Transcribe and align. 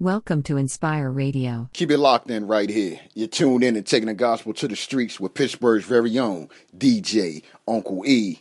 Welcome 0.00 0.44
to 0.44 0.56
Inspire 0.56 1.10
Radio. 1.10 1.70
Keep 1.72 1.90
it 1.90 1.98
locked 1.98 2.30
in 2.30 2.46
right 2.46 2.70
here. 2.70 3.00
You're 3.14 3.26
tuned 3.26 3.64
in 3.64 3.74
and 3.74 3.84
taking 3.84 4.06
the 4.06 4.14
gospel 4.14 4.54
to 4.54 4.68
the 4.68 4.76
streets 4.76 5.18
with 5.18 5.34
Pittsburgh's 5.34 5.86
very 5.86 6.16
own 6.20 6.50
DJ 6.76 7.42
Uncle 7.66 8.06
E. 8.06 8.38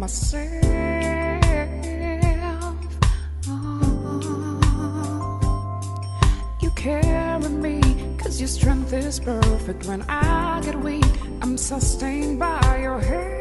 myself. 0.00 0.64
Oh. 3.46 4.70
You 6.62 6.70
carry 6.70 7.48
me, 7.50 7.80
cause 8.16 8.40
your 8.40 8.48
strength 8.48 8.94
is 8.94 9.20
perfect. 9.20 9.86
When 9.86 10.02
I 10.08 10.62
get 10.64 10.80
weak, 10.80 11.04
I'm 11.42 11.58
sustained 11.58 12.38
by 12.38 12.78
your 12.80 12.98
help. 12.98 13.40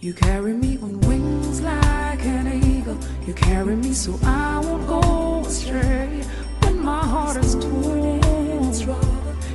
You 0.00 0.14
carry 0.14 0.54
me 0.54 0.78
on 0.78 0.98
wings 1.02 1.60
like 1.60 2.24
an 2.24 2.46
eagle. 2.64 2.96
You 3.26 3.34
carry 3.34 3.76
me 3.76 3.92
so 3.92 4.18
I 4.24 4.58
won't 4.64 4.86
go 4.88 5.42
astray. 5.46 6.24
When 6.62 6.82
my 6.82 7.04
heart 7.04 7.36
is 7.36 7.54
torn, 7.56 8.19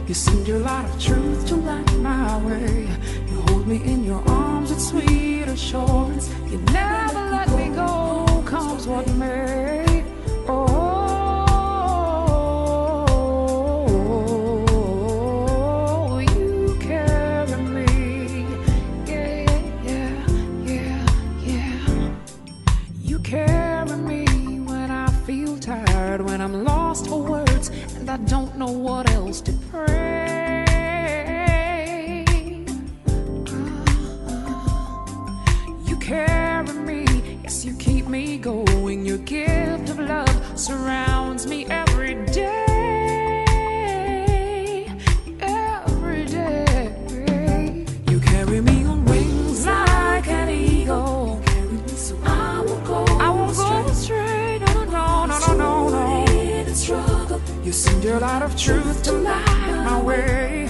you 0.08 0.14
send 0.14 0.48
your 0.48 0.59
light 0.59 0.86
of 0.86 1.02
truth 1.02 1.48
to 1.48 1.56
light 1.56 1.94
my 1.98 2.38
way. 2.45 2.88
You 3.30 3.42
hold 3.48 3.67
me 3.67 3.78
in 3.84 4.03
your 4.03 4.22
arms 4.30 4.70
with 4.70 4.81
sweet 4.81 5.44
assurance. 5.47 6.30
You 6.50 6.59
never 6.72 7.30
let 7.31 7.50
me 7.56 7.70
go, 7.70 8.44
comes 8.45 8.88
what 8.88 9.08
may. 9.16 10.03
Oh, 15.67 16.19
you 16.19 16.78
carry 16.80 17.58
me. 17.64 18.45
Yeah, 19.08 19.50
yeah, 19.84 20.28
yeah, 20.64 21.06
yeah. 21.42 22.12
You 23.02 23.17
carry 23.19 23.97
me 23.97 24.25
when 24.59 24.92
I 24.92 25.08
feel 25.25 25.58
tired, 25.58 26.22
when 26.22 26.42
I'm 26.42 26.64
lost 26.64 27.08
for 27.08 27.22
words, 27.22 27.69
and 27.95 28.08
I 28.09 28.17
don't 28.17 28.56
know 28.58 28.69
what 28.72 29.05
surrounds 40.66 41.45
me 41.45 41.63
every 41.67 42.16
day. 42.25 43.45
Every 45.39 46.25
day. 46.25 47.85
You 48.09 48.19
carry 48.19 48.61
me 48.61 48.83
on 48.85 49.05
wings 49.05 49.67
like 49.67 50.27
an 50.27 50.49
eagle. 50.49 51.39
I 52.23 52.63
won't 52.66 52.83
go, 52.83 53.05
I 53.19 53.30
won't 53.30 53.55
go 53.55 53.85
astray. 53.85 54.57
No, 54.57 54.85
no, 54.85 55.25
no, 55.28 55.38
no, 55.40 55.53
no, 55.56 55.90
no. 55.90 56.25
You 57.63 57.72
send 57.72 58.03
your 58.03 58.19
light 58.19 58.41
of 58.41 58.57
truth 58.57 59.03
to 59.03 59.11
light 59.11 59.84
my 59.85 60.01
way. 60.01 60.65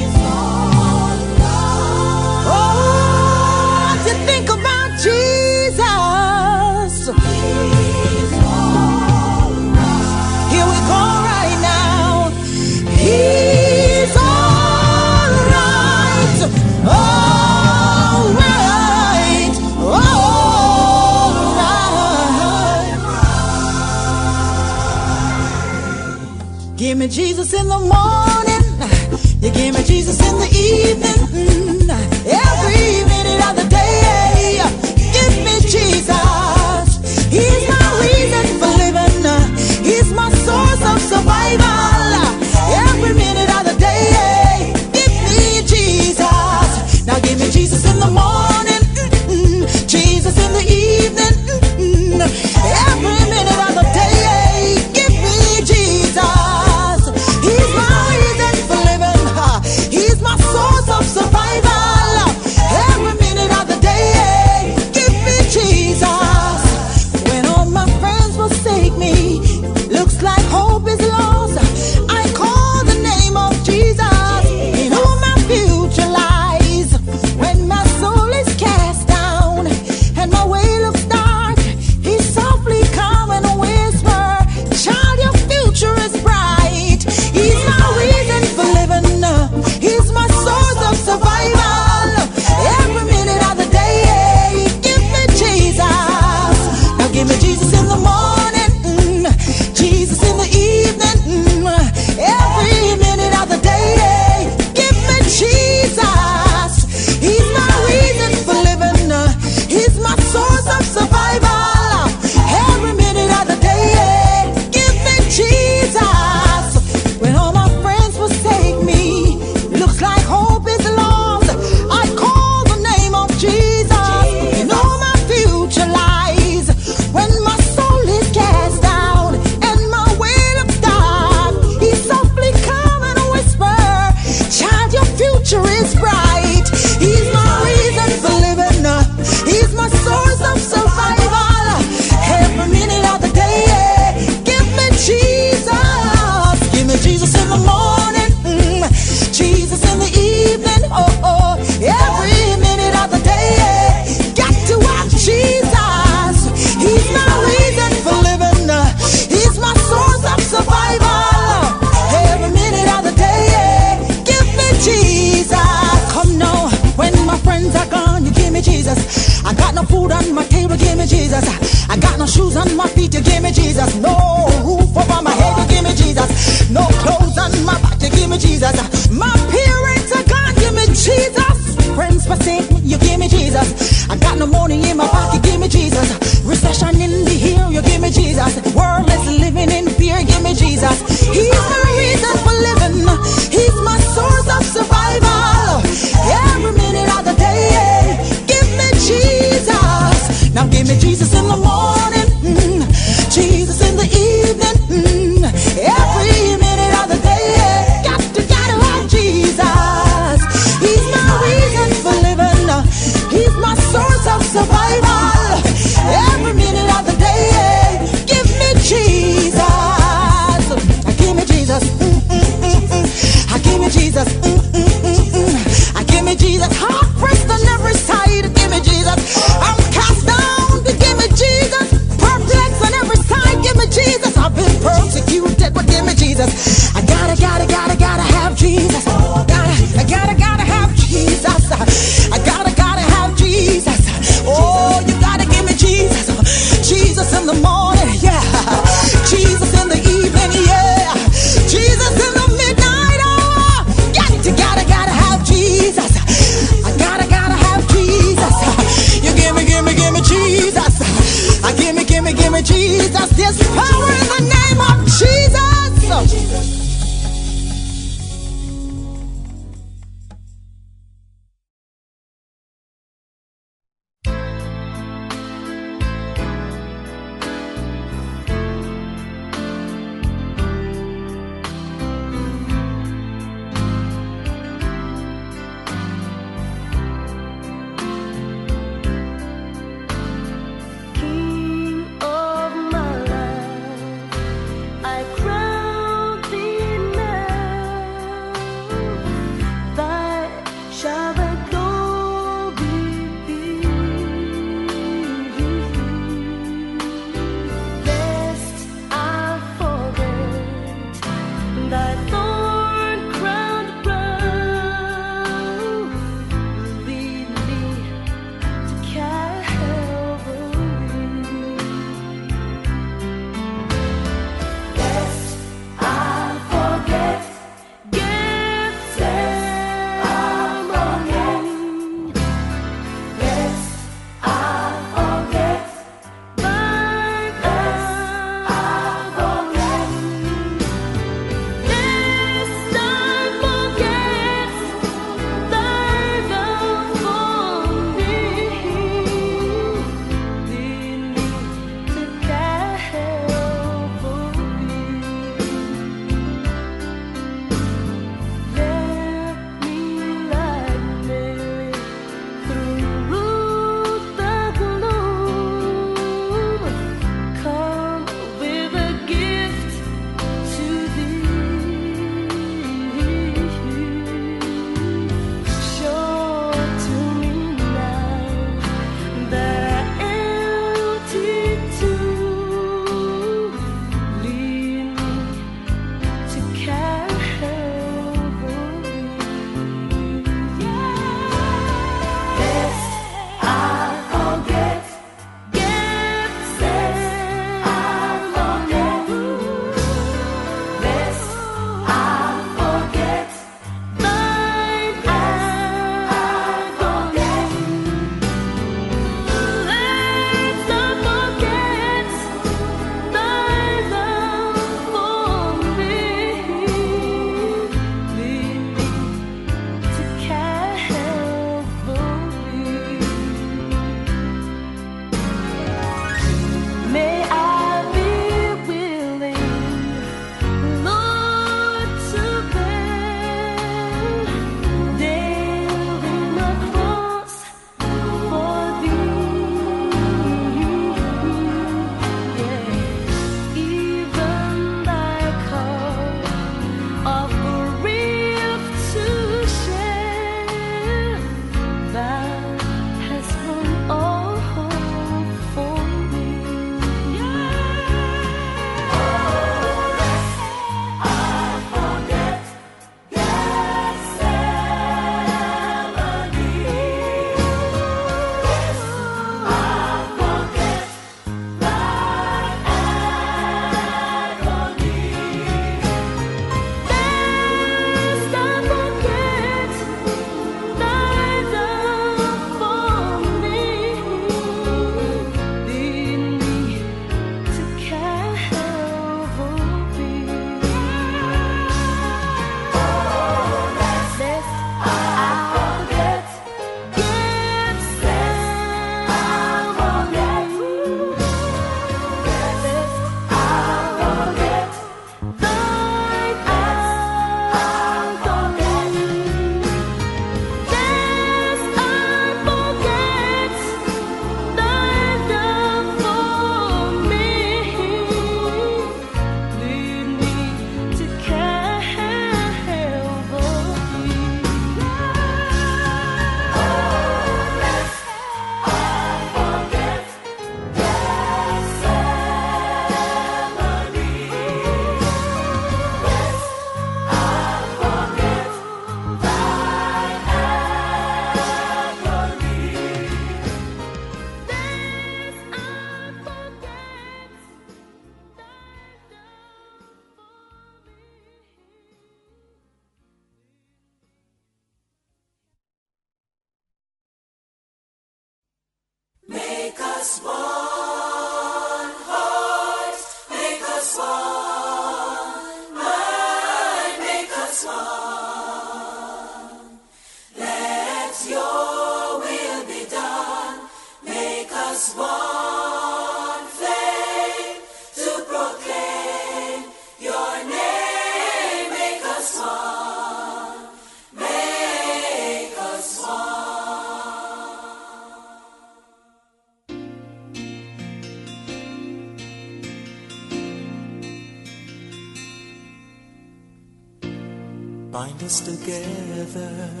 together. 598.59 600.00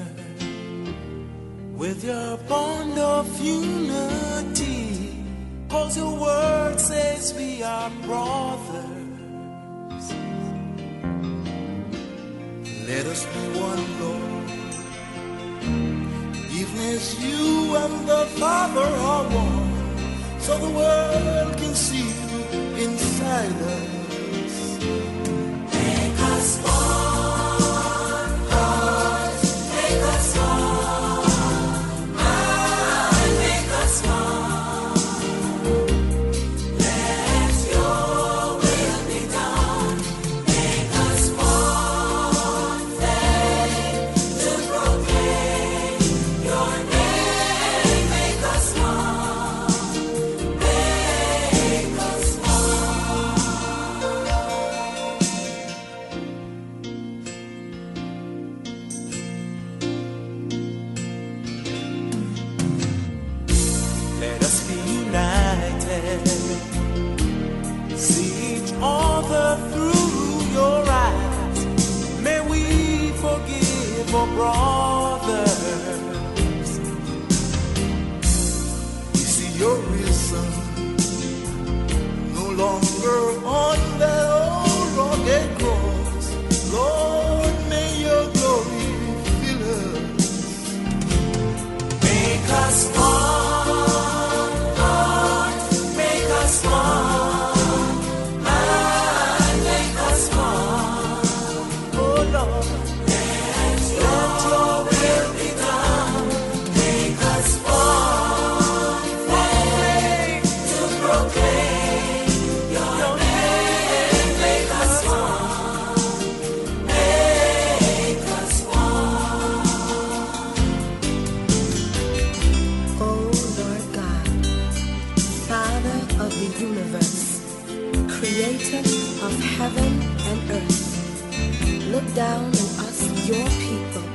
down 132.27 132.45
on 132.45 132.69
us, 132.85 132.99
your 133.27 133.47
people, 133.67 134.07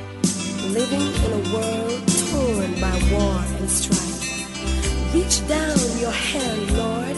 living 0.77 1.07
in 1.25 1.31
a 1.39 1.43
world 1.53 2.01
torn 2.29 2.71
by 2.85 2.95
war 3.11 3.37
and 3.59 3.69
strife. 3.69 5.13
Reach 5.13 5.37
down 5.55 5.77
your 6.03 6.15
hand, 6.29 6.63
Lord, 6.83 7.17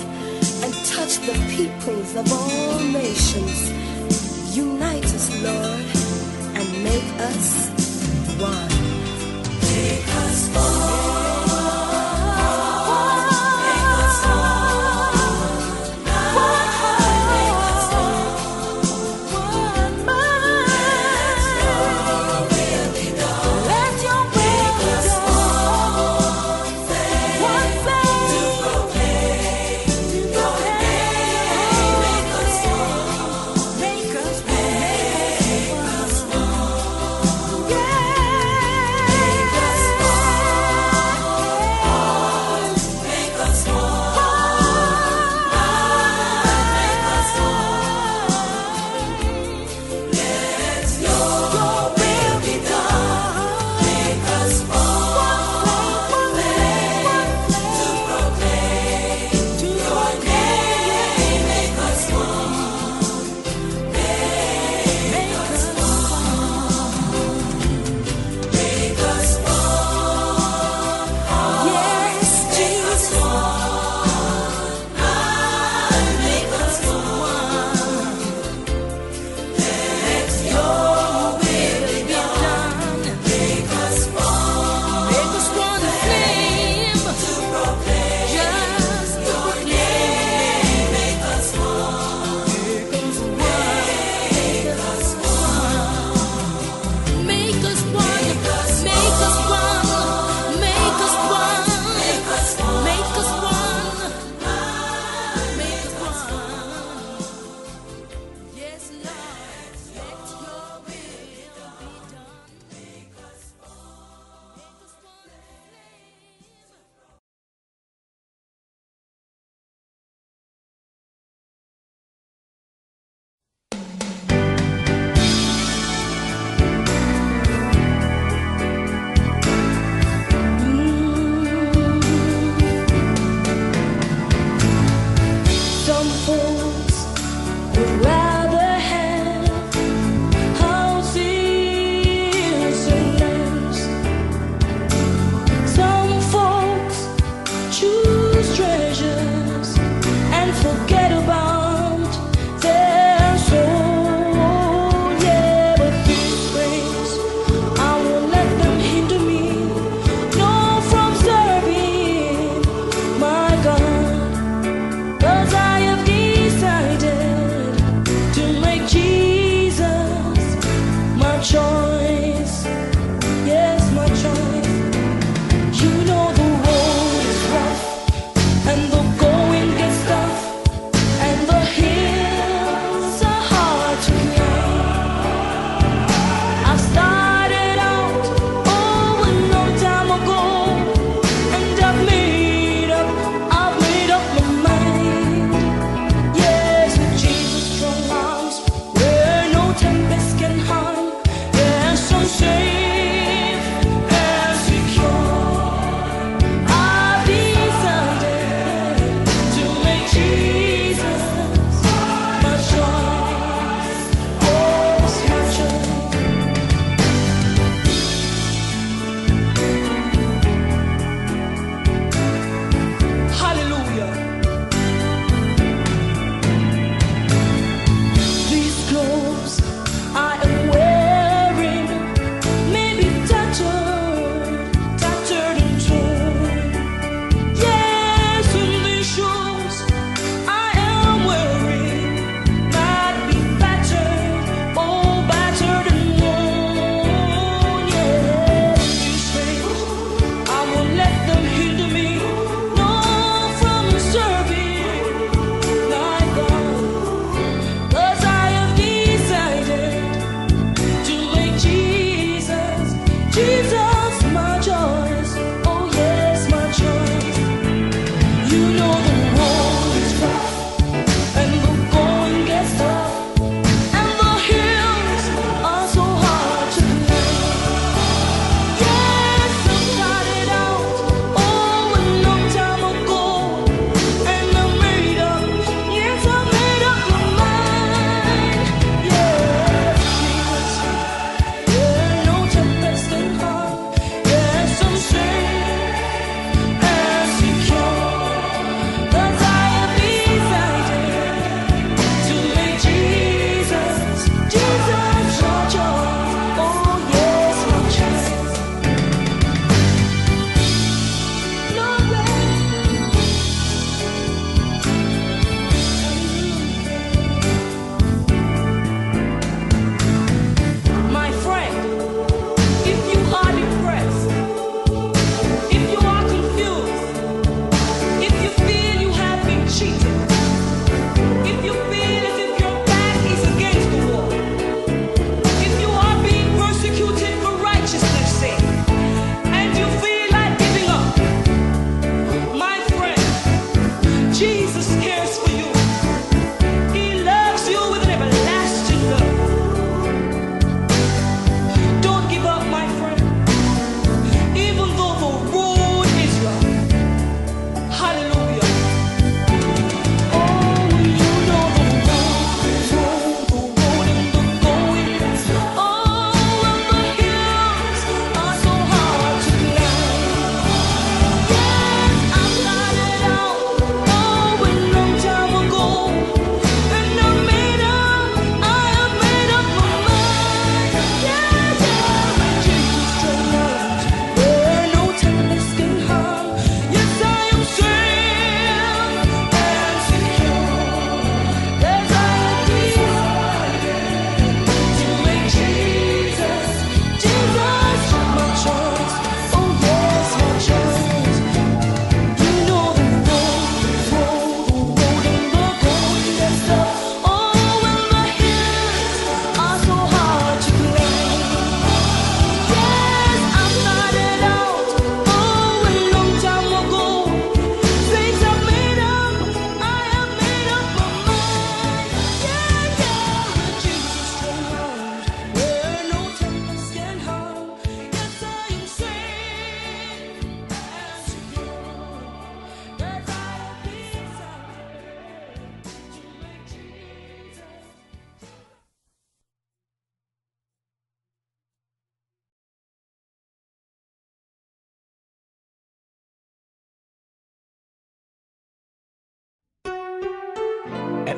and 0.63 0.71
touch 0.93 1.13
the 1.29 1.37
peoples 1.55 2.11
of 2.21 2.25
all 2.33 2.79
nations. 3.01 3.59
Unite 4.57 5.09
us, 5.17 5.27
Lord, 5.47 5.85
and 6.57 6.67
make 6.89 7.09
us 7.31 7.47
one. 8.51 8.75
Take 9.61 10.07
us 10.25 10.39
on. 10.57 10.78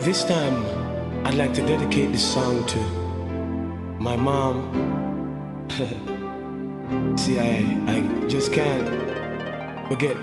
This 0.02 0.24
time, 0.24 0.66
I'd 1.28 1.36
like 1.36 1.54
to 1.54 1.62
dedicate 1.62 2.12
this 2.12 2.34
song 2.34 2.66
to 2.66 2.80
my 4.02 4.16
mom. 4.16 4.58
See, 7.16 7.40
I, 7.40 7.60
I 7.86 8.28
just 8.28 8.52
can't 8.52 8.90
forget 9.88 10.18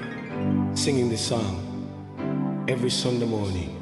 singing 0.74 1.08
this 1.08 1.24
song 1.24 2.66
every 2.68 2.90
Sunday 2.90 3.26
morning. 3.26 3.77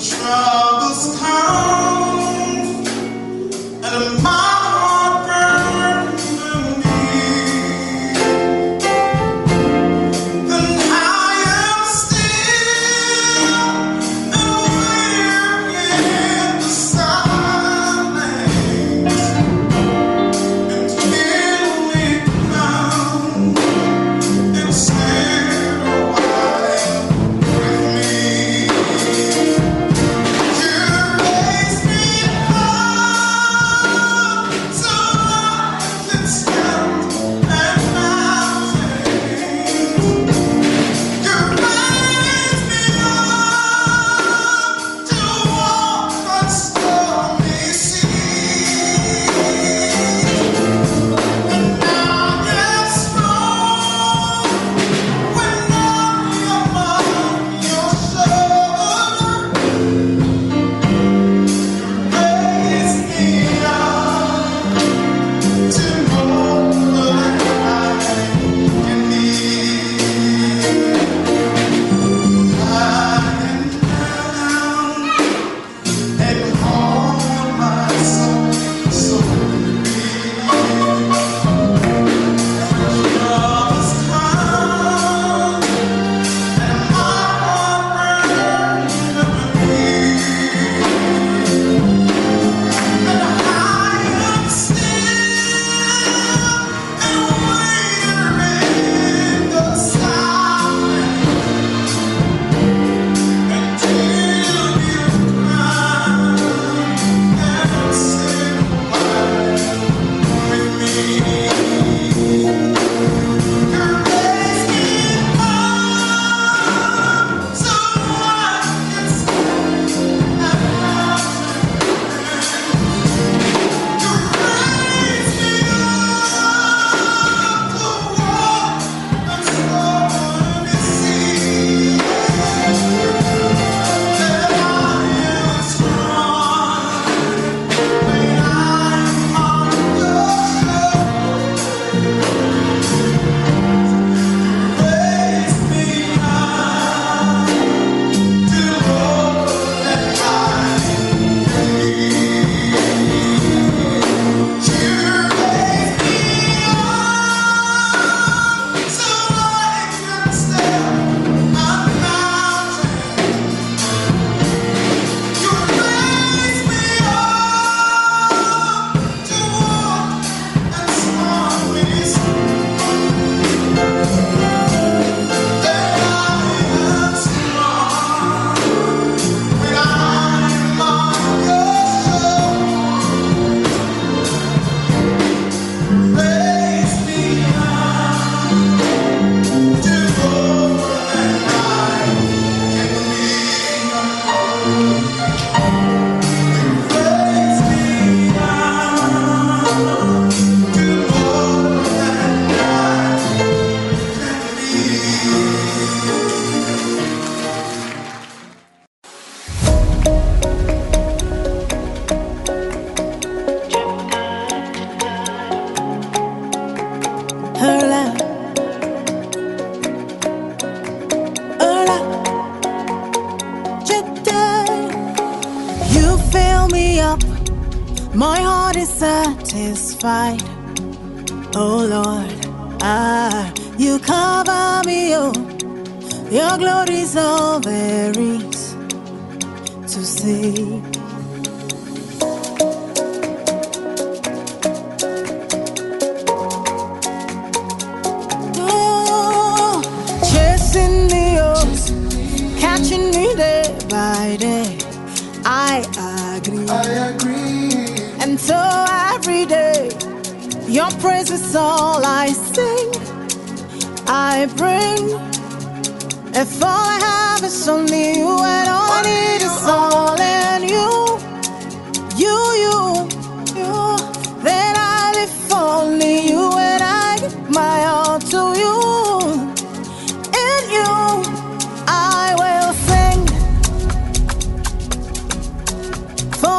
Troubles 0.00 1.16
come 1.20 1.87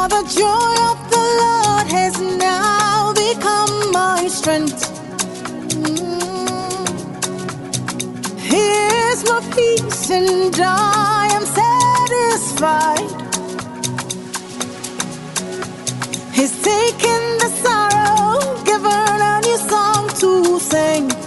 For 0.00 0.08
the 0.08 0.24
joy 0.34 0.74
of 0.90 0.98
the 1.10 1.24
Lord 1.42 1.86
has 1.92 2.18
now 2.38 3.12
become 3.12 3.92
my 3.92 4.28
strength. 4.28 4.80
Mm. 5.76 6.88
He 8.40 8.64
my 9.30 9.40
peace, 9.54 10.10
and 10.10 10.58
I 10.58 11.28
am 11.36 11.44
satisfied. 11.60 13.10
He's 16.32 16.54
taken 16.62 17.22
the 17.42 17.50
sorrow, 17.62 18.64
given 18.64 19.20
a 19.32 19.40
new 19.44 19.58
song 19.68 20.08
to 20.20 20.58
sing. 20.60 21.19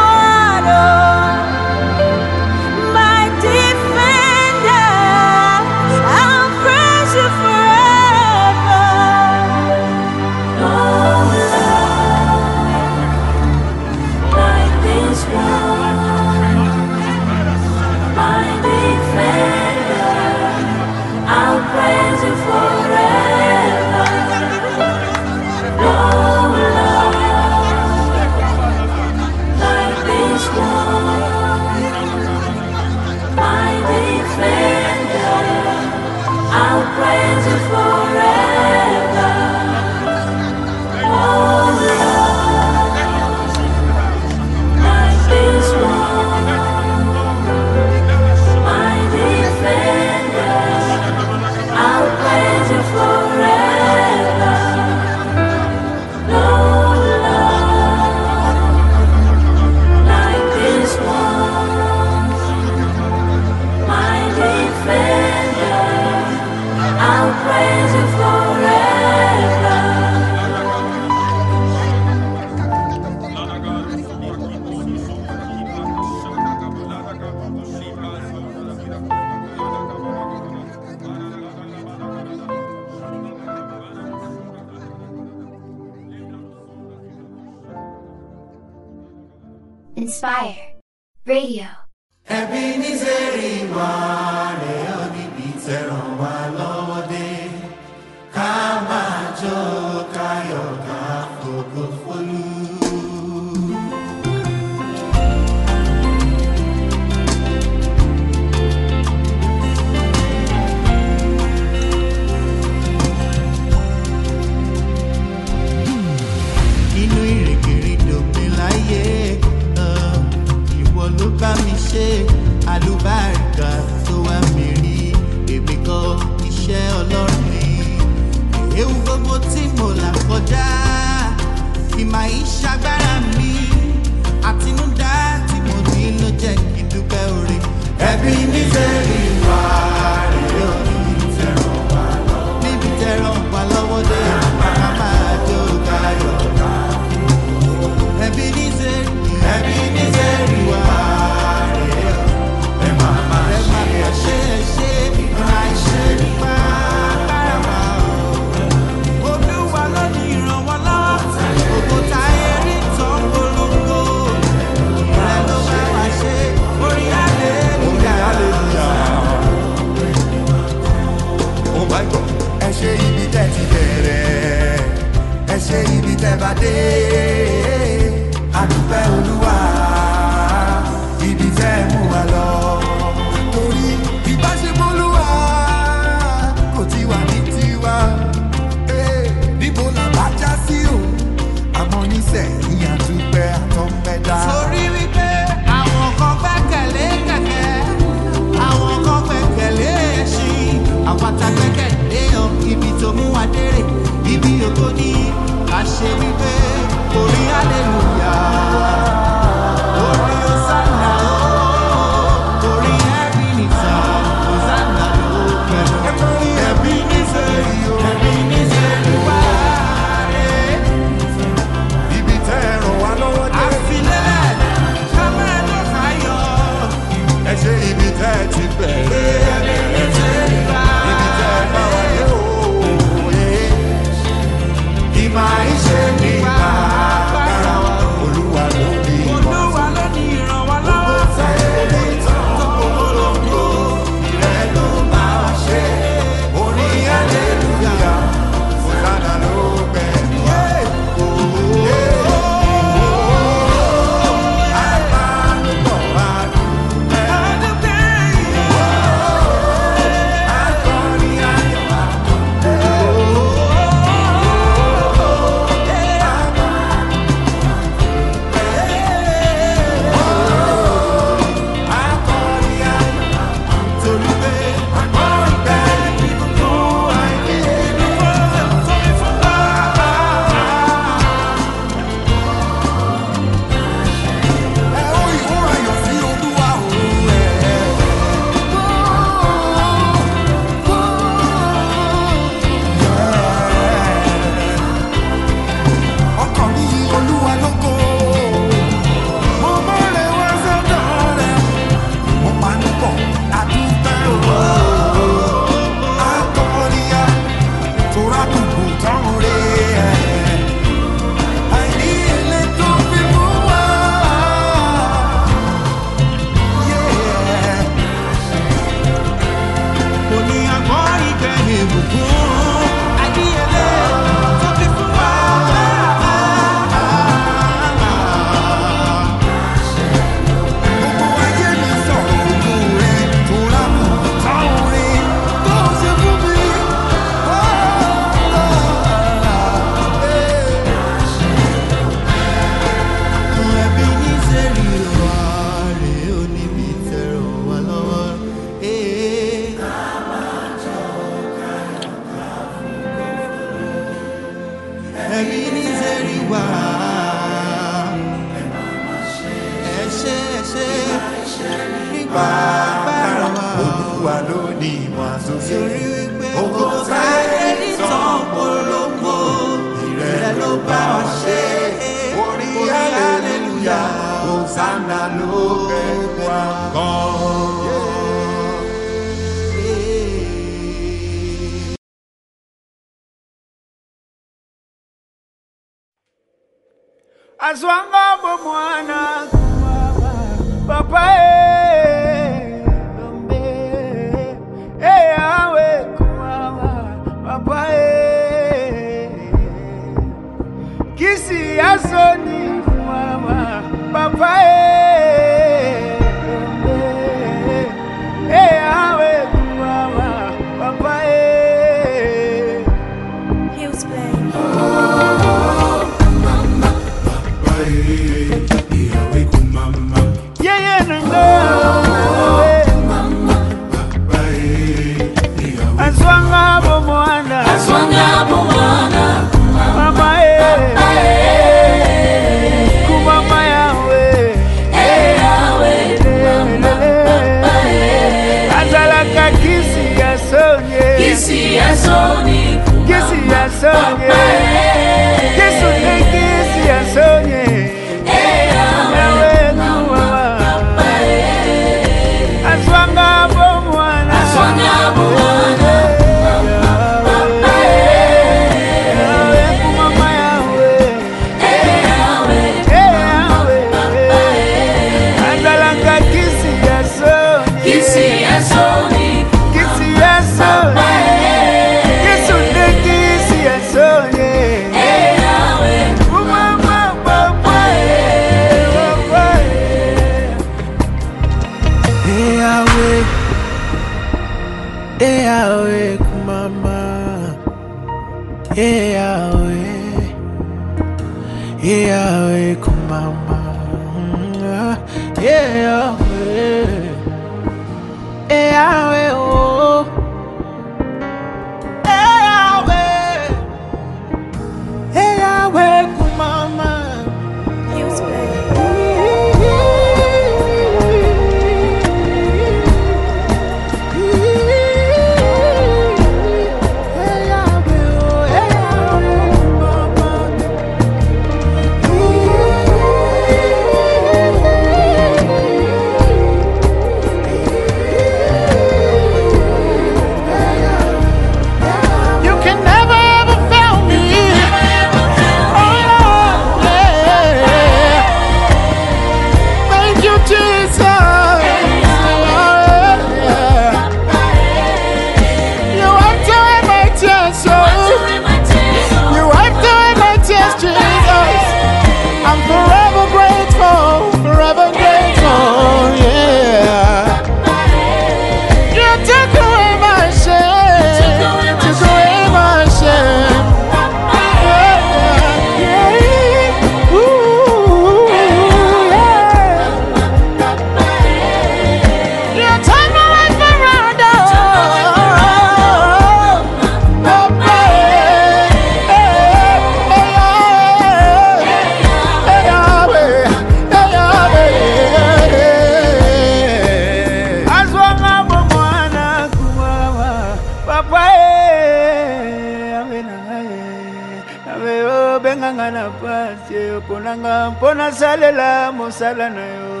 Mosala 599.20 599.50
na 599.50 599.64
yo 599.76 600.00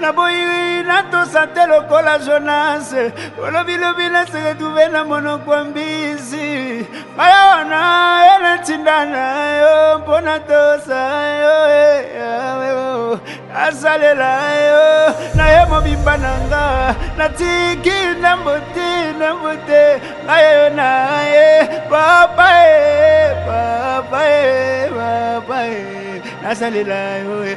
naboyi 0.00 0.82
natosa 0.82 1.46
te 1.54 1.66
lokola 1.70 2.18
jonase 2.18 3.12
olobilobi 3.38 4.08
naseketuve 4.10 4.88
na 4.90 5.04
monoko 5.04 5.54
ya 5.54 5.64
mbisi. 5.64 6.86
Maya 7.16 7.46
wana 7.46 8.24
ye 8.26 8.38
natinda 8.42 9.04
na 9.04 9.24
yo 9.58 9.98
mpo 9.98 10.20
natosa 10.20 11.00
yo 11.42 11.56
eh, 11.70 12.06
yawe, 12.18 12.72
oh. 12.72 13.20
nasalela 13.52 14.32
yo. 14.66 15.14
Na 15.34 15.48
ye 15.48 15.66
mobimba 15.66 16.16
na 16.16 16.32
nga 16.46 16.94
natiki 17.18 18.18
ndambo 18.18 18.58
te 18.74 19.12
ndambo 19.16 19.54
te 19.66 20.00
ngai 20.24 20.54
yo 20.54 20.70
na 20.70 20.88
ye 21.22 21.66
papa 21.90 22.48
e 22.66 23.34
papa 23.46 24.20
e 24.28 24.90
papa 24.90 25.66
e 25.66 25.94
nasalela 26.42 27.18
yo 27.18 27.56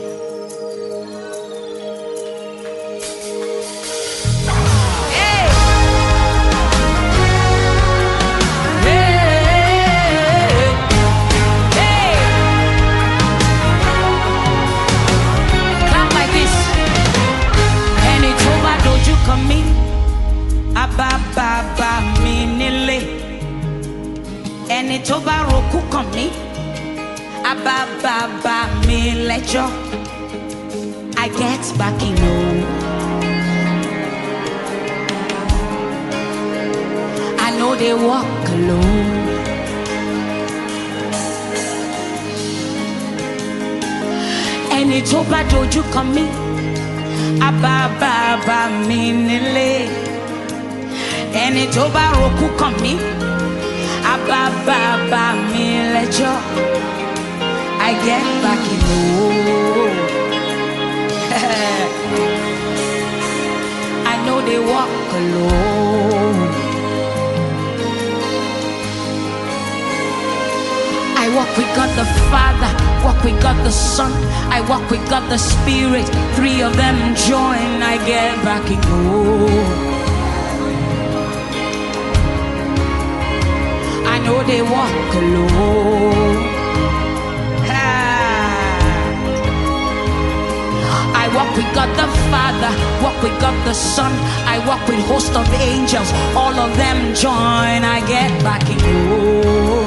Son, 93.95 94.13
I 94.47 94.57
walk 94.65 94.87
with 94.87 95.03
host 95.05 95.33
of 95.35 95.45
angels. 95.53 96.09
All 96.33 96.55
of 96.55 96.71
them 96.77 97.13
join, 97.13 97.83
I 97.83 97.99
get 98.07 98.31
back 98.41 98.63
in 98.69 98.79
home. 98.79 99.85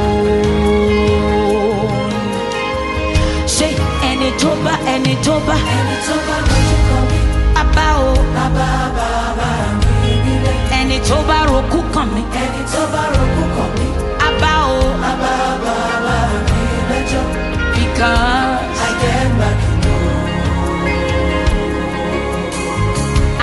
Say, 3.46 3.72
any 4.10 4.30
toba, 4.38 4.72
any 4.94 5.14
toba, 5.22 5.56
any 5.76 5.96
toba, 6.08 6.36
Abba, 7.60 7.86
oh, 8.00 8.16
Abba, 8.44 8.66
Abba, 9.28 9.50
any 10.72 10.98
toba 11.04 11.36
roku 11.52 11.80
kami, 11.92 12.22
any 12.32 12.62
toba 12.72 13.02
roku 13.12 13.44
kami, 13.56 13.83
because 17.94 18.74
I 18.86 18.90
get 19.02 19.28
back 19.40 19.58
home. 19.70 20.18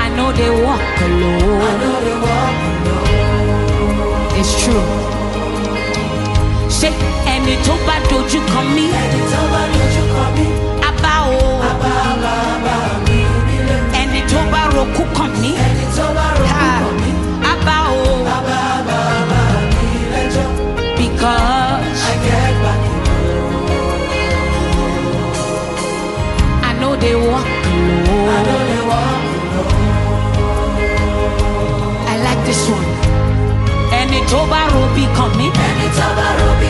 I 0.03 0.07
know 0.15 0.29
they 0.39 0.51
walk 0.65 0.83
alone. 1.07 1.63
I 1.69 1.73
know 1.81 1.95
they 2.07 2.17
walk 2.27 2.57
alone. 2.75 4.39
It's 4.39 4.53
true. 4.61 4.85
Ṣé 6.79 6.89
ẹni 7.33 7.55
tó 7.65 7.73
bá 7.87 7.95
dojú 8.09 8.39
kan 8.53 8.65
mí? 8.75 8.85
tó 34.31 34.45
bá 34.51 34.67
ro 34.73 34.81
bí 34.95 35.03
kan 35.17 35.29
mi. 35.37 35.45
ẹni. 35.45 36.60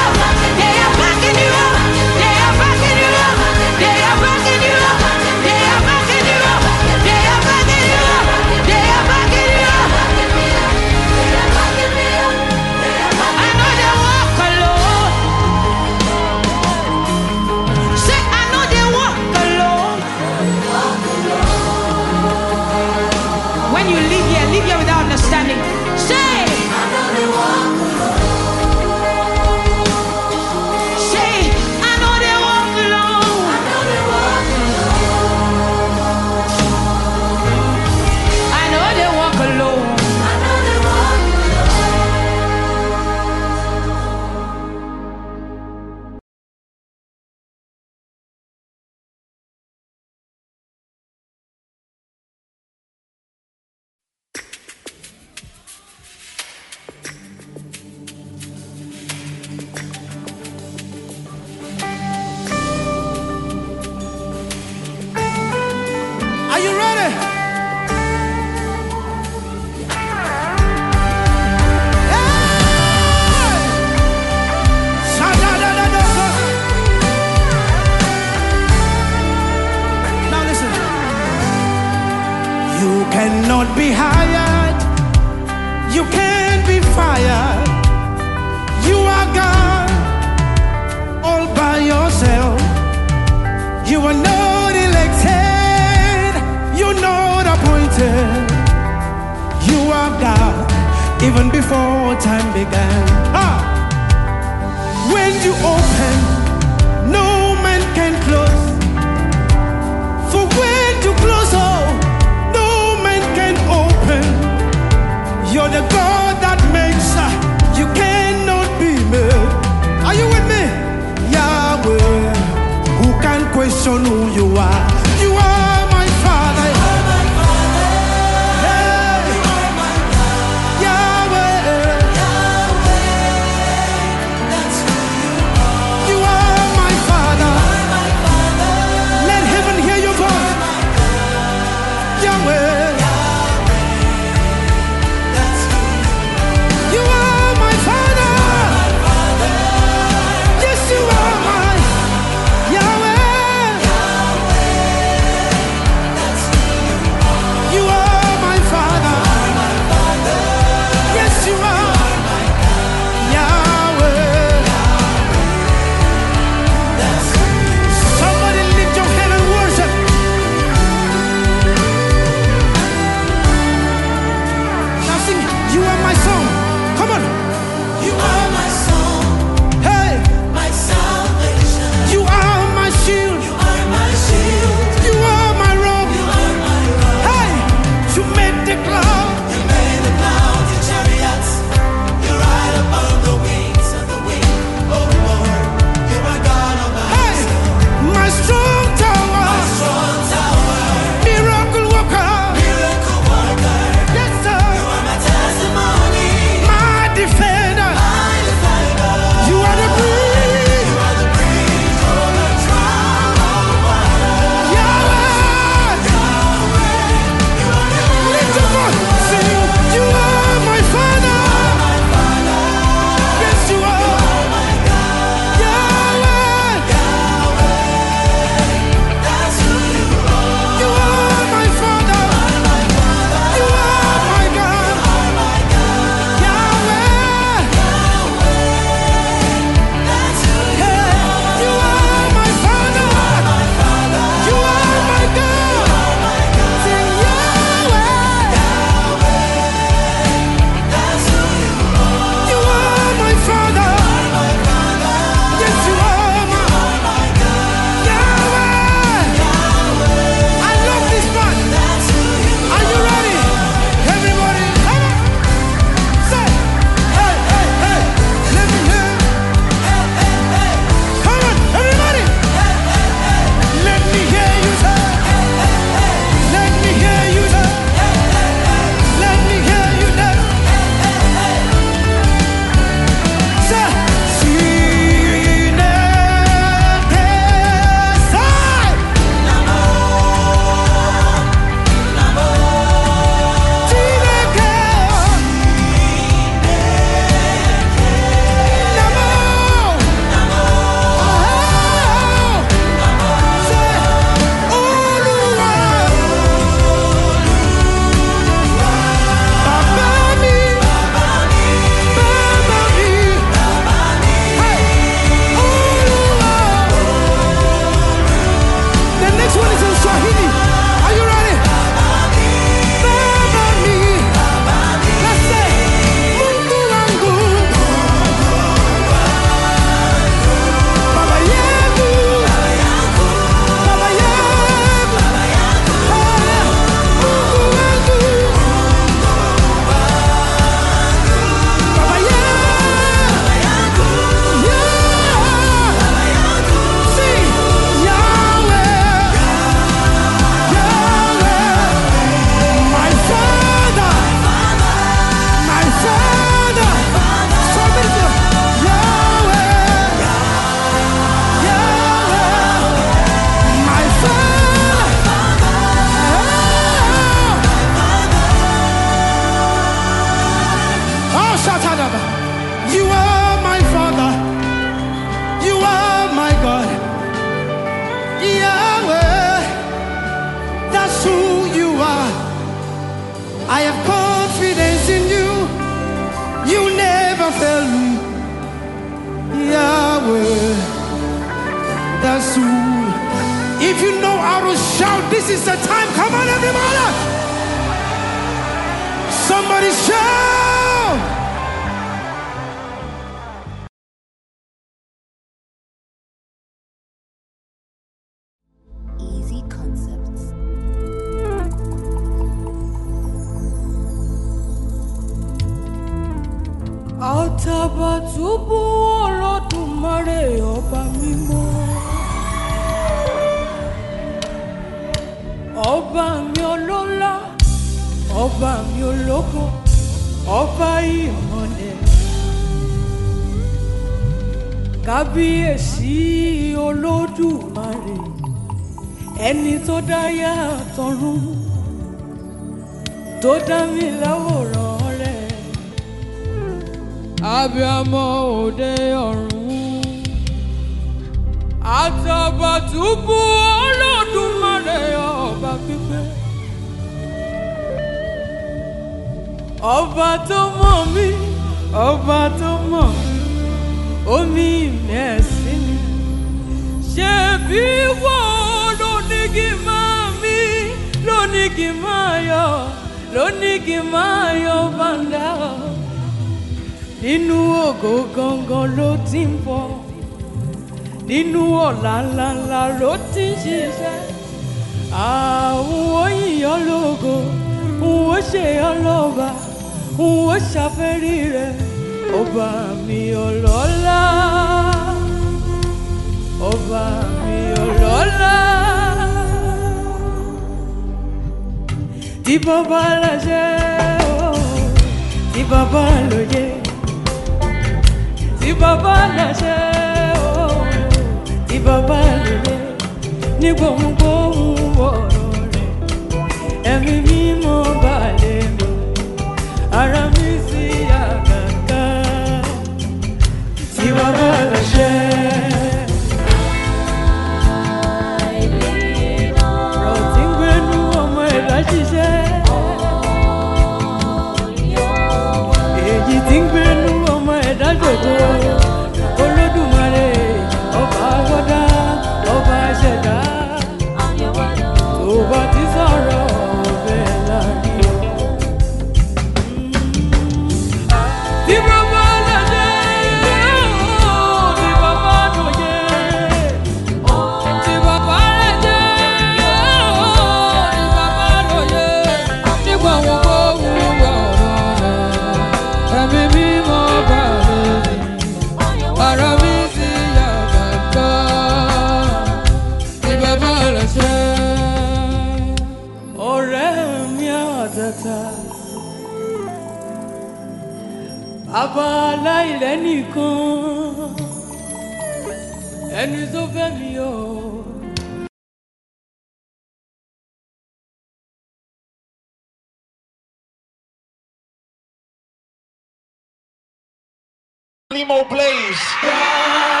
Limo 598.11 598.43
Blaze. 598.43 600.00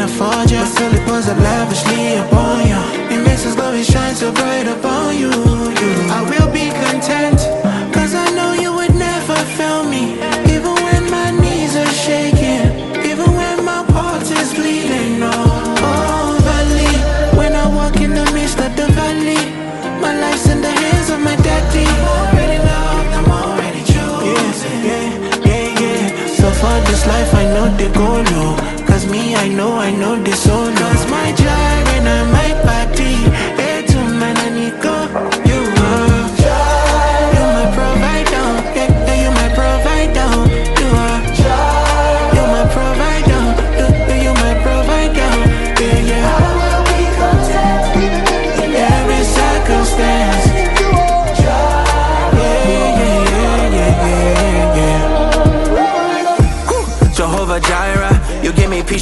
can 0.00 0.08
afford 0.08 0.50
you 0.50 0.58
But 0.58 0.66
still 0.66 0.92
it 0.94 1.06
pours 1.06 1.28
up 1.28 1.38
lavishly 1.38 2.16
upon 2.16 2.66
you 2.66 2.80
It 3.12 3.40
his 3.40 3.56
love, 3.56 3.74
he 3.74 3.84
shines 3.84 4.20
so 4.20 4.32
bright 4.32 4.66
upon 4.66 5.16
you, 5.16 5.30
you 5.30 5.92
I 6.16 6.20
will 6.30 6.50
be 6.52 6.66
content 6.84 7.40
Cause 7.94 8.14
I 8.14 8.26
know 8.36 8.52
you 8.52 8.72
would 8.72 8.94
never 8.94 9.36
fail 9.56 9.84
me. 9.84 10.14
Even 10.54 10.74
when 10.86 11.02
my 11.10 11.30
knees 11.40 11.76
are 11.76 11.94
shaking 12.06 12.68
Even 13.10 13.28
when 13.40 13.64
my 13.64 13.82
heart 13.92 14.22
is 14.22 14.54
bleeding 14.54 15.20
Oh, 15.22 15.76
oh 15.88 16.28
valley 16.48 16.94
When 17.38 17.52
I 17.54 17.66
walk 17.74 17.96
in 18.00 18.12
the 18.14 18.26
midst 18.32 18.58
of 18.58 18.72
the 18.76 18.86
valley 18.98 19.42
My 20.00 20.12
life's 20.20 20.46
in 20.48 20.60
the 20.60 20.72
hands 20.82 21.10
of 21.10 21.20
my 21.20 21.36
daddy. 21.36 21.84
I'm 21.84 22.08
already 22.16 22.58
loved, 22.70 23.12
I'm 23.18 23.30
already 23.40 23.82
chosen. 23.92 24.74
Yeah, 24.88 25.44
yeah, 25.44 25.80
yeah, 25.80 25.80
yeah. 25.80 26.26
So 26.40 26.48
far 26.60 26.80
this 26.88 27.06
life 27.06 27.34
I 27.34 27.44
know 27.54 27.68
the 27.76 27.88
goal, 27.98 28.69
know, 29.54 29.76
I 29.76 29.90
know 29.90 30.16
this 30.22 30.48
all. 30.48 30.79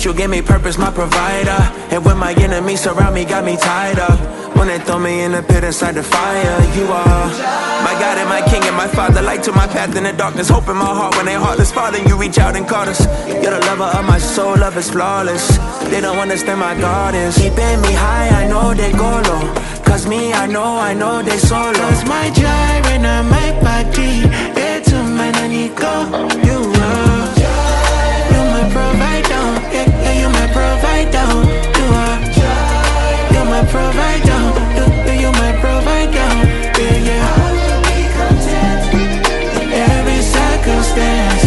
You 0.05 0.15
give 0.15 0.31
me 0.31 0.43
purpose, 0.43 0.79
my 0.79 0.91
provider. 0.91 1.59
And 1.91 2.05
when 2.05 2.17
my 2.19 2.33
enemies 2.35 2.81
surround 2.81 3.15
me, 3.15 3.25
got 3.25 3.45
me 3.45 3.57
tied 3.57 3.99
up. 3.99 4.19
When 4.57 4.69
they 4.69 4.79
throw 4.79 4.99
me 4.99 5.23
in 5.23 5.33
the 5.33 5.43
pit 5.43 5.65
inside 5.65 5.97
the 5.97 6.03
fire, 6.03 6.61
you 6.77 6.85
are 6.87 7.27
my 7.83 7.95
God 8.01 8.19
and 8.19 8.29
my 8.29 8.43
King 8.49 8.63
and 8.65 8.77
my 8.77 8.89
Father. 8.89 9.23
Light 9.23 9.43
to 9.45 9.53
my 9.53 9.67
path 9.67 9.97
in 9.97 10.05
the 10.05 10.13
darkness, 10.13 10.49
hope 10.49 10.69
in 10.69 10.77
my 10.77 10.85
heart 10.85 11.17
when 11.17 11.27
they 11.27 11.35
heartless. 11.35 11.73
Father, 11.73 11.99
you 12.09 12.17
reach 12.17 12.39
out 12.39 12.57
and 12.57 12.67
caught 12.67 12.89
us. 12.89 13.07
You're 13.29 13.53
the 13.59 13.61
lover 13.67 13.85
of 13.85 14.05
my 14.05 14.19
soul, 14.19 14.57
love 14.57 14.77
is 14.77 14.91
flawless. 14.91 15.59
They 15.91 16.01
don't 16.01 16.19
understand 16.19 16.61
my 16.61 16.79
God 16.79 17.15
is 17.15 17.37
keeping 17.37 17.81
me 17.83 17.93
high. 17.93 18.29
I 18.43 18.49
know 18.49 18.75
they 18.75 18.93
go 18.93 19.11
low. 19.29 19.55
Cause 19.85 20.07
me, 20.07 20.33
I 20.33 20.47
know, 20.47 20.79
I 20.79 20.95
know 20.95 21.23
they 21.23 21.39
solo. 21.39 21.73
Cause 21.73 22.05
my 22.05 22.31
gyre 22.31 22.83
and 22.87 23.29
my 23.29 23.51
body. 23.63 24.23
It's 24.57 24.93
a 24.93 25.03
man 25.03 25.35
I 25.37 25.49
need 25.49 25.75
go. 25.77 25.93
You 26.47 26.59
are. 26.89 27.25
You 28.33 28.41
my 28.55 28.65
provider. 28.73 29.58
Circumstance. 40.99 41.38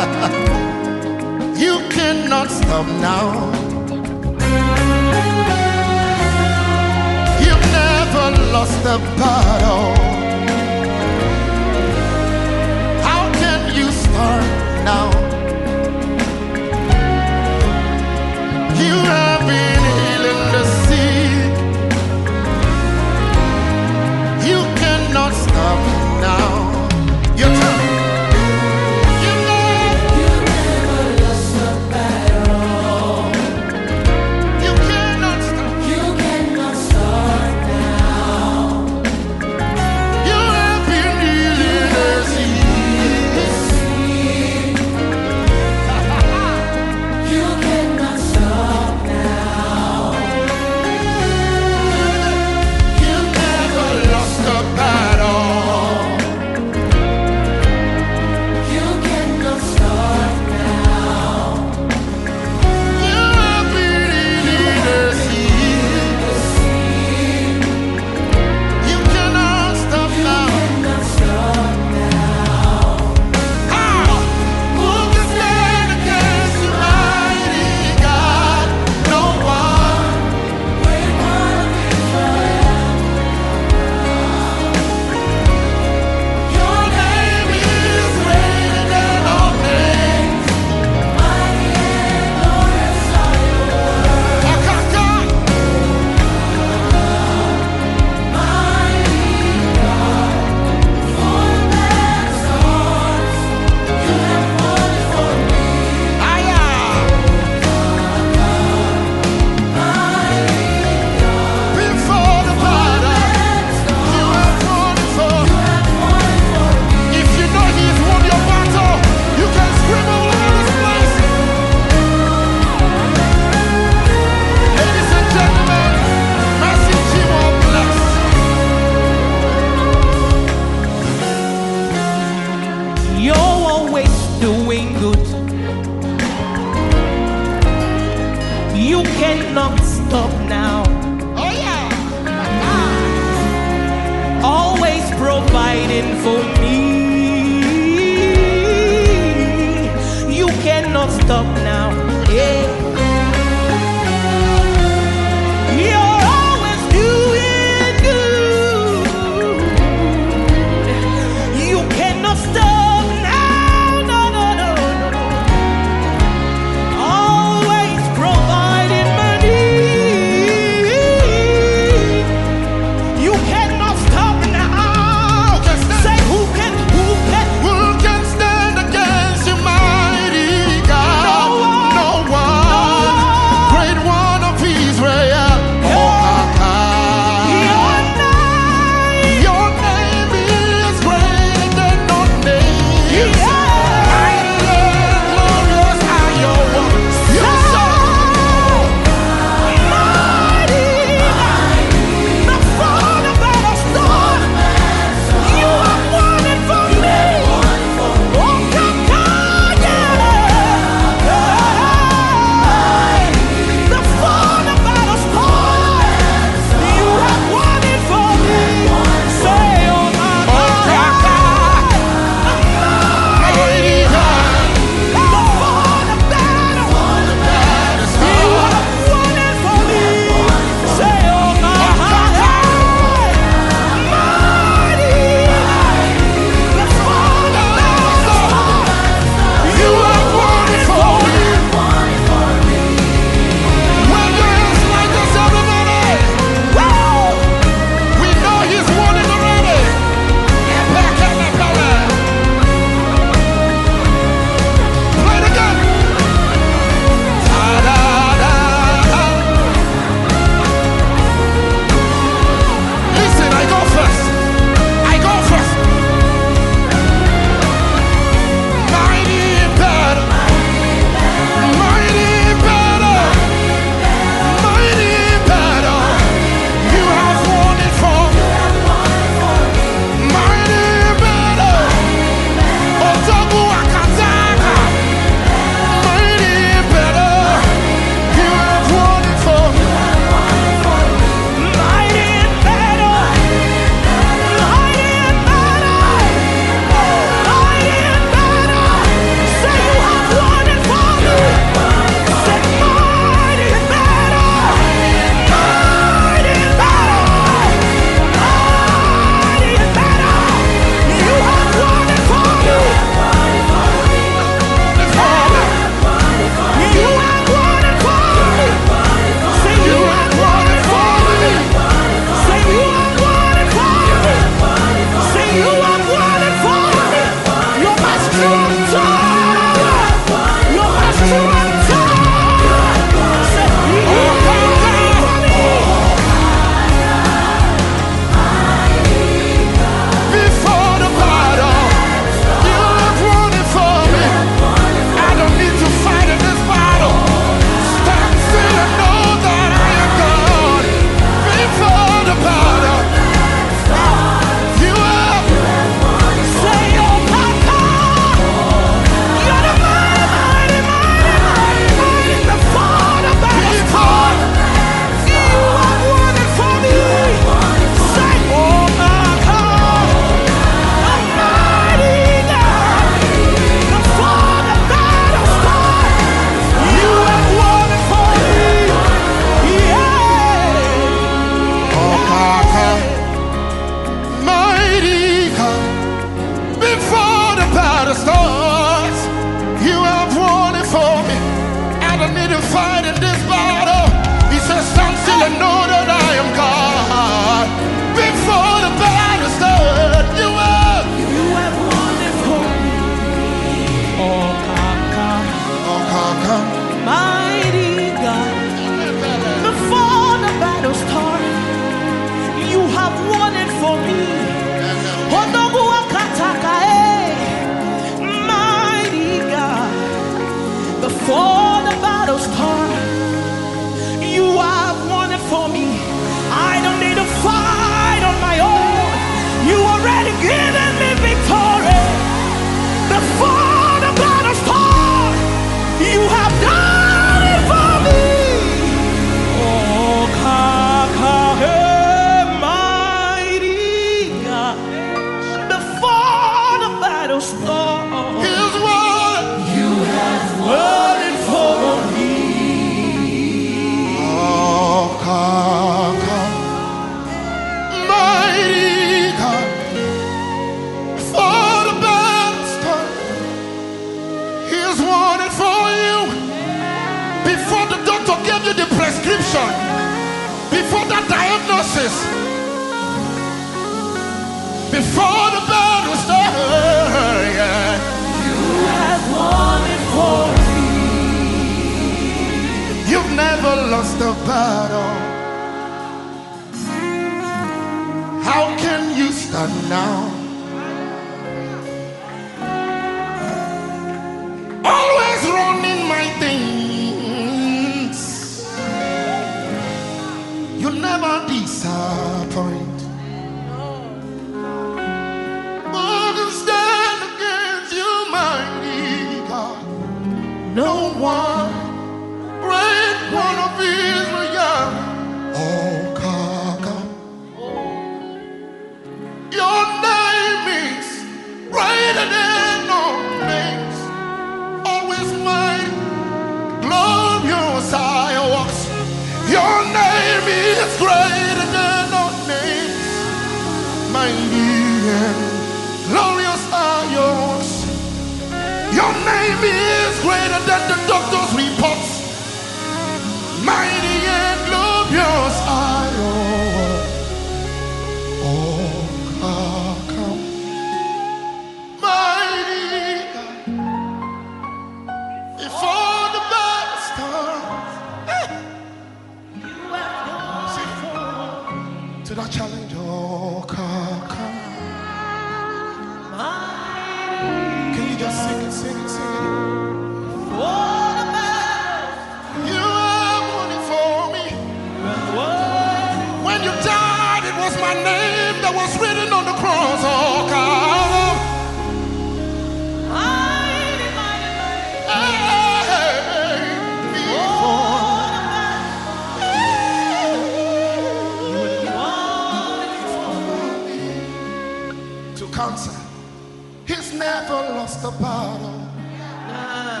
Nah. 599.48 600.00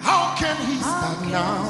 How 0.00 0.34
can 0.38 0.56
he 0.66 0.78
How 0.78 0.80
stop 0.80 1.20
can 1.20 1.30
now? 1.30 1.69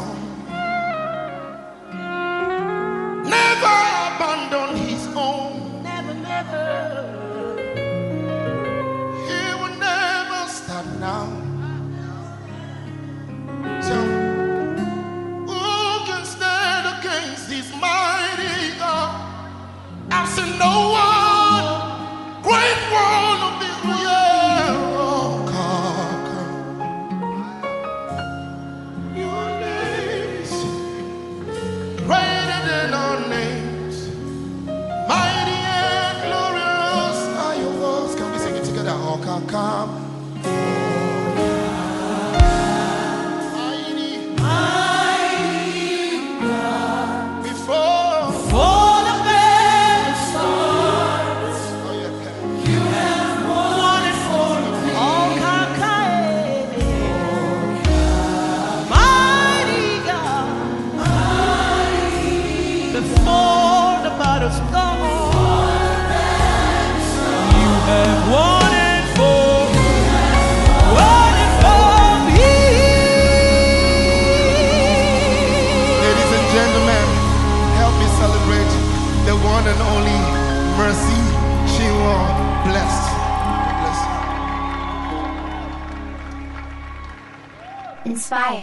Inspire 88.31 88.63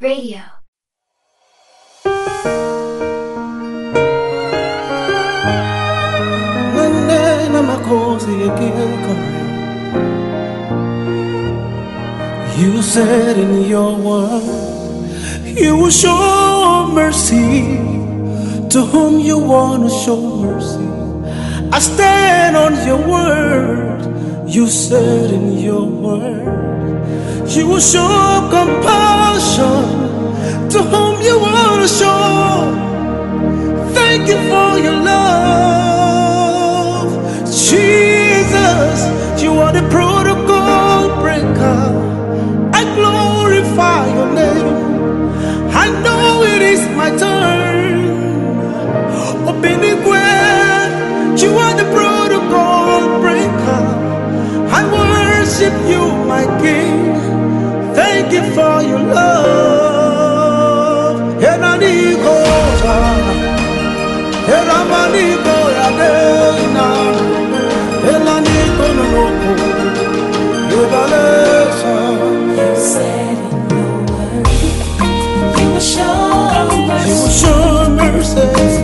Radio. 0.00 0.40
You 12.56 12.80
said 12.80 13.36
in 13.36 13.64
your 13.68 13.98
word, 13.98 14.42
you 15.44 15.76
will 15.76 15.90
show 15.90 16.90
mercy 16.90 17.76
to 18.70 18.80
whom 18.80 19.20
you 19.20 19.36
want 19.36 19.82
to 19.82 19.90
show 19.90 20.40
mercy. 20.40 20.88
I 21.70 21.80
stand 21.80 22.56
on 22.56 22.72
your 22.86 23.06
word. 23.06 24.48
You 24.48 24.66
said 24.68 25.34
in 25.34 25.58
your 25.58 25.84
word, 25.84 26.65
you 27.56 27.68
will 27.68 27.80
show 27.80 28.48
compassion 28.50 30.10
to 30.70 30.82
whom 30.82 31.22
you 31.22 31.38
want 31.40 31.82
to 31.82 31.88
show. 31.88 32.94
Thank 33.94 34.28
you 34.28 34.36
for 34.50 34.78
your 34.78 34.94
love, 35.10 37.10
Jesus. 37.46 39.00
You 39.42 39.52
are 39.60 39.72
the 39.72 39.88
protocol 39.90 41.22
breaker. 41.22 42.12
I 42.74 42.84
glorify 42.94 44.06
your 44.14 44.32
name. 44.34 44.96
I 45.72 45.88
know 46.04 46.42
it 46.44 46.62
is 46.62 46.80
my 46.96 47.10
turn. 47.16 48.36
Obinigwe, 49.50 50.28
you 51.42 51.50
are 51.58 51.74
the 51.76 51.86
protocol 51.96 53.20
breaker. 53.20 53.84
I 54.78 54.82
worship 54.92 55.74
you, 55.90 56.02
my 56.26 56.44
King. 56.62 57.35
Thank 57.98 58.32
you 58.32 58.42
for 58.56 58.76
your 58.90 59.02
love. 59.16 61.18
Enaniko, 61.50 62.36
Eramaniko, 64.56 65.56
Yadena, 65.78 66.86
Elaniko, 68.12 68.86
Noko, 68.98 69.52
Yobalesa. 70.70 71.94
You 72.58 72.70
said 72.92 73.38
in 73.52 73.70
your 73.70 73.94
word, 74.10 74.46
you 75.58 75.66
will 75.72 75.80
show 75.80 76.86
mercy. 76.88 77.10
You 77.10 77.16
will 77.22 77.34
show 77.40 77.64
mercy. 77.98 78.75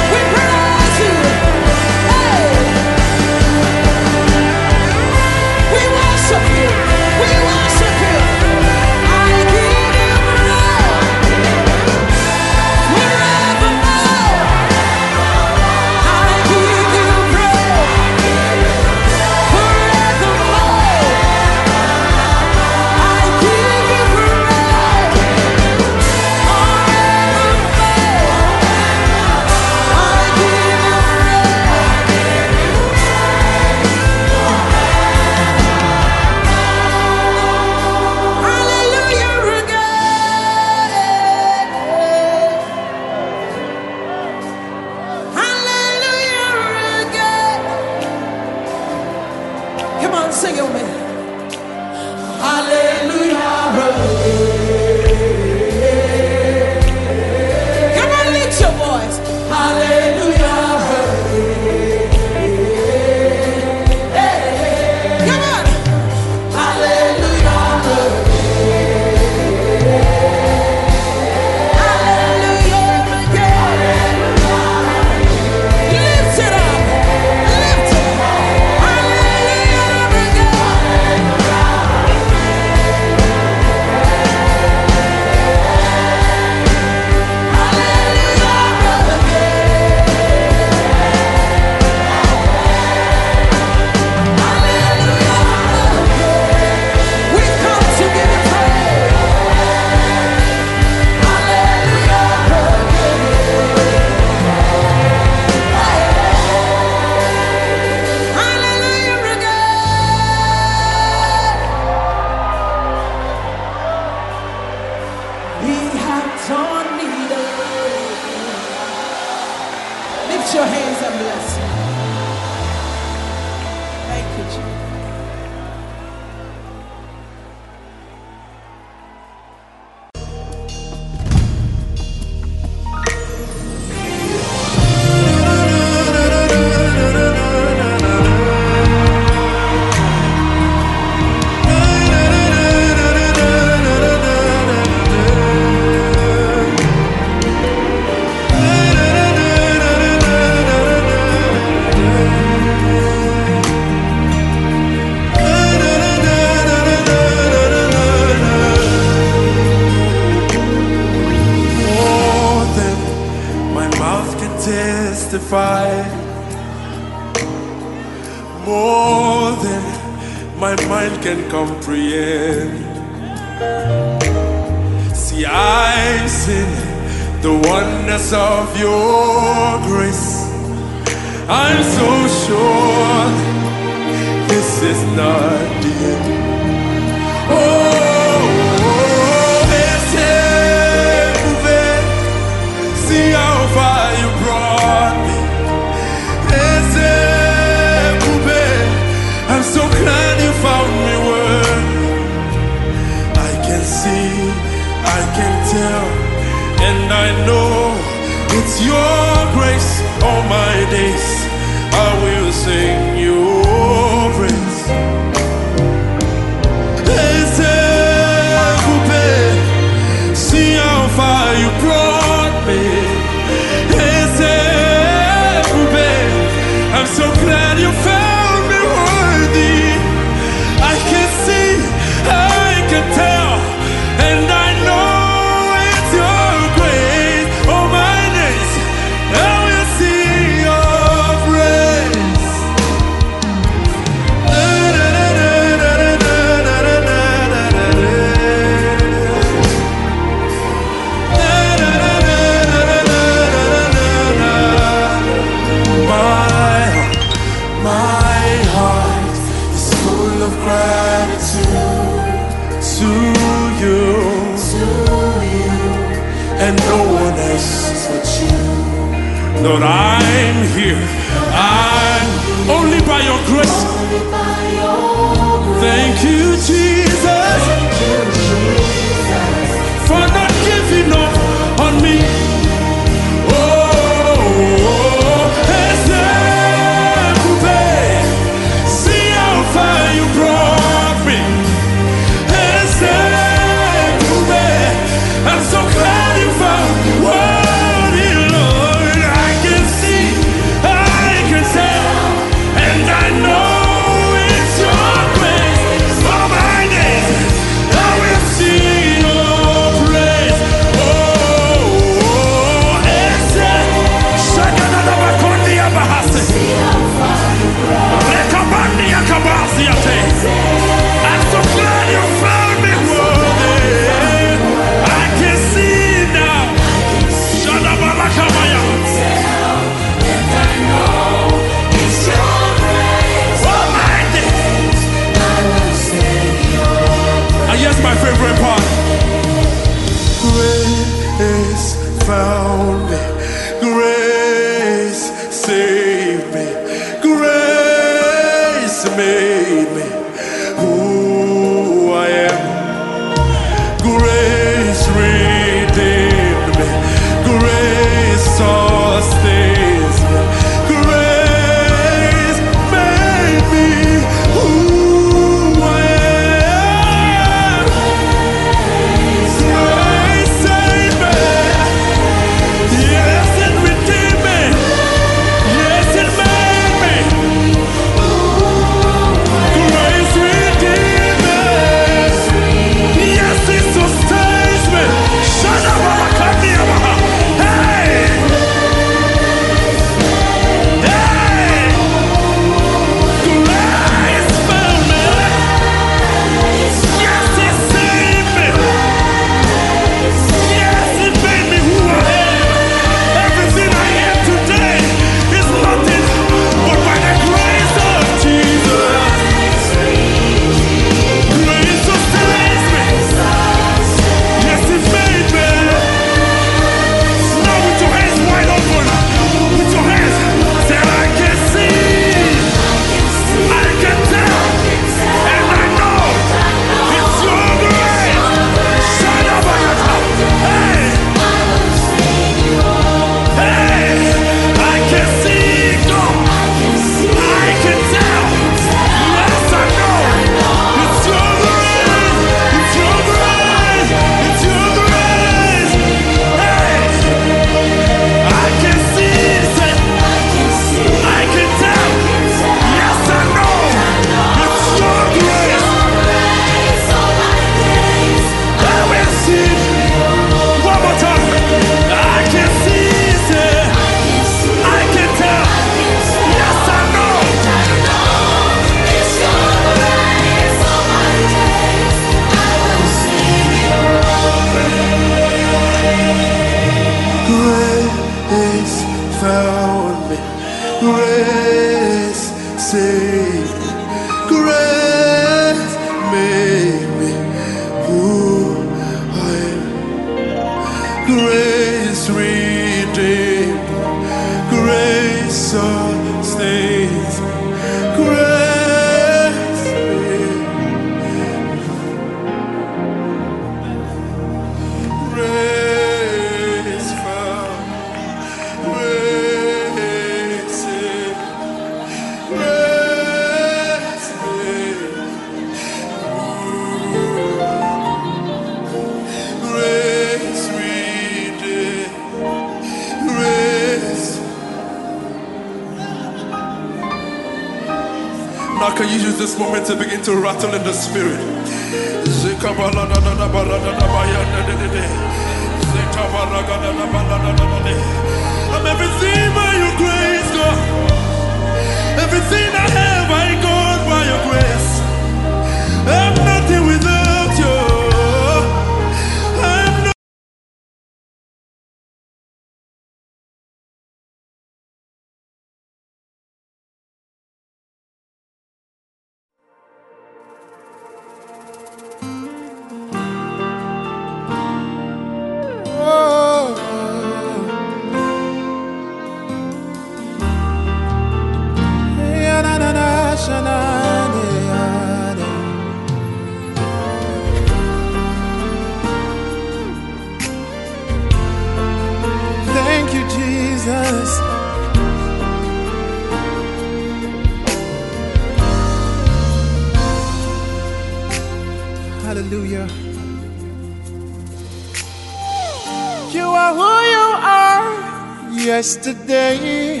yesterday, 598.80 600.00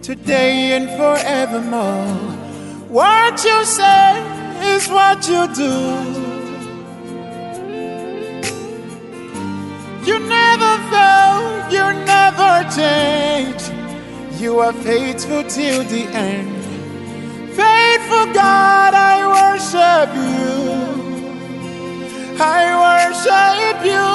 today, 0.00 0.76
and 0.76 0.86
forevermore. 0.96 2.06
What 2.98 3.34
you 3.42 3.64
say 3.64 4.10
is 4.72 4.82
what 4.96 5.18
you 5.32 5.42
do. 5.62 5.76
You 10.08 10.16
never 10.38 10.72
fail, 10.92 11.40
you 11.76 11.86
never 12.14 12.52
change. 12.78 13.62
You 14.40 14.60
are 14.60 14.76
faithful 14.88 15.42
till 15.42 15.82
the 15.94 16.04
end. 16.28 16.54
Faithful 17.60 18.26
God, 18.42 18.92
I 19.12 19.16
worship 19.36 20.10
you. 20.30 20.54
I 22.38 22.62
worship 22.86 23.78
you. 23.92 24.13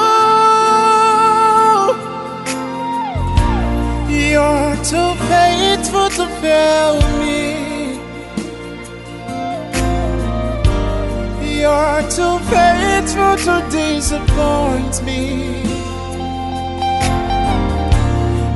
твой 5.79 6.09
любил 6.17 7.01
me 7.19 7.69
You're 11.59 12.01
too 12.09 12.39
faithful 12.49 13.35
to 13.45 13.55
disappoint 13.69 15.03
me. 15.03 15.61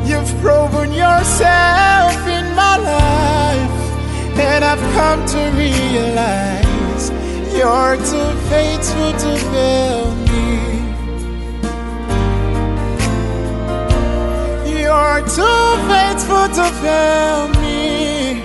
You've 0.06 0.34
proven 0.42 0.94
yourself 0.94 2.16
in 2.28 2.46
my 2.56 2.78
life 2.78 4.40
And 4.40 4.64
I've 4.64 4.86
come 4.94 5.26
to 5.34 5.52
realize 5.58 7.12
You're 7.56 7.98
too 7.98 8.32
faithful 8.50 9.12
to 9.12 9.38
fail 9.52 10.16
me. 10.16 10.33
You're 15.24 15.36
too 15.36 15.88
faithful 15.88 16.48
to 16.50 16.66
fail 16.84 17.48
me. 17.62 18.44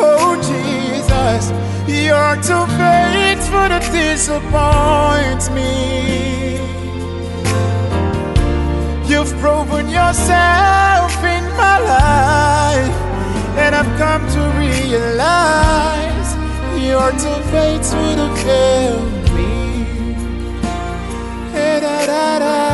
Oh, 0.00 0.34
Jesus, 0.42 1.50
you're 1.86 2.36
too 2.42 2.66
faithful 2.74 3.68
to 3.68 3.78
disappoint 3.92 5.54
me. 5.54 6.56
You've 9.06 9.32
proven 9.38 9.88
yourself 9.88 11.14
in 11.22 11.44
my 11.56 11.78
life, 11.78 12.96
and 13.56 13.74
I've 13.76 13.96
come 13.96 14.26
to 14.34 14.42
realize 14.58 16.30
you're 16.76 17.12
too 17.12 17.40
faithful 17.52 18.16
to 18.16 18.34
fail 18.42 19.00
me. 19.36 20.14
Hey, 21.52 21.78
da, 21.80 22.06
da, 22.06 22.38
da. 22.40 22.73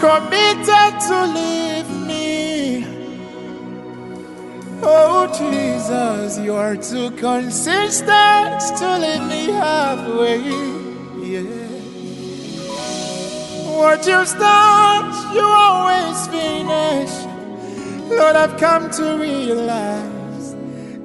committed 0.00 1.00
to 1.08 1.26
leave 1.26 1.90
me. 2.06 2.84
Oh, 4.82 5.26
Jesus, 5.38 6.38
you 6.38 6.54
are 6.54 6.76
too 6.76 7.10
consistent 7.12 8.60
to 8.78 8.98
leave 8.98 9.26
me 9.28 9.52
halfway. 9.52 10.42
Yeah. 11.32 11.66
What 13.76 14.06
you 14.06 14.24
start, 14.24 15.34
you 15.34 15.44
always 15.44 16.26
finish. 16.28 17.12
Lord, 18.10 18.36
I've 18.36 18.56
come 18.58 18.90
to 18.92 19.18
realize 19.18 20.54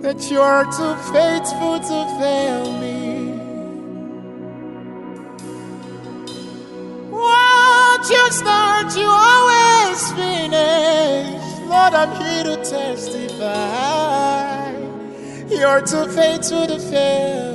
that 0.01 0.29
you 0.29 0.41
are 0.41 0.65
too 0.65 0.95
faithful 1.11 1.79
to 1.79 2.19
fail 2.19 2.80
You're 15.61 15.79
too 15.81 16.07
faithful 16.07 16.65
to 16.65 16.79
me. 16.89 17.50